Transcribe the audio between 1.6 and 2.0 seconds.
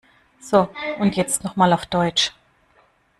auf